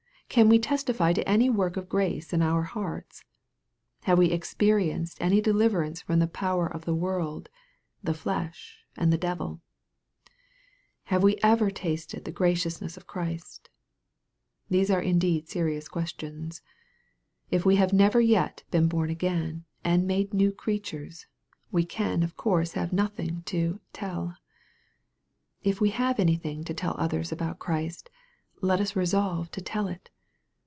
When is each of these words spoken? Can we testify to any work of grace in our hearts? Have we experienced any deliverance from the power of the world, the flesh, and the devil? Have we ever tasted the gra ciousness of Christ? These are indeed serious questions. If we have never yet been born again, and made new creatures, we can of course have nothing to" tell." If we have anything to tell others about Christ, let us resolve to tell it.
Can 0.33 0.47
we 0.47 0.59
testify 0.59 1.11
to 1.11 1.27
any 1.27 1.49
work 1.49 1.75
of 1.75 1.89
grace 1.89 2.31
in 2.31 2.41
our 2.41 2.61
hearts? 2.63 3.25
Have 4.03 4.17
we 4.17 4.31
experienced 4.31 5.17
any 5.19 5.41
deliverance 5.41 5.99
from 6.01 6.19
the 6.19 6.25
power 6.25 6.65
of 6.67 6.85
the 6.85 6.95
world, 6.95 7.49
the 8.01 8.13
flesh, 8.13 8.79
and 8.95 9.11
the 9.11 9.17
devil? 9.17 9.59
Have 11.07 11.21
we 11.21 11.37
ever 11.43 11.69
tasted 11.69 12.23
the 12.23 12.31
gra 12.31 12.53
ciousness 12.53 12.95
of 12.95 13.07
Christ? 13.07 13.69
These 14.69 14.89
are 14.89 15.01
indeed 15.01 15.49
serious 15.49 15.89
questions. 15.89 16.61
If 17.49 17.65
we 17.65 17.75
have 17.75 17.91
never 17.91 18.21
yet 18.21 18.63
been 18.71 18.87
born 18.87 19.09
again, 19.09 19.65
and 19.83 20.07
made 20.07 20.33
new 20.33 20.53
creatures, 20.53 21.27
we 21.73 21.83
can 21.83 22.23
of 22.23 22.37
course 22.37 22.71
have 22.71 22.93
nothing 22.93 23.41
to" 23.47 23.81
tell." 23.91 24.37
If 25.61 25.81
we 25.81 25.89
have 25.89 26.21
anything 26.21 26.63
to 26.63 26.73
tell 26.73 26.95
others 26.97 27.33
about 27.33 27.59
Christ, 27.59 28.09
let 28.61 28.79
us 28.79 28.95
resolve 28.95 29.51
to 29.51 29.59
tell 29.61 29.89
it. 29.89 30.09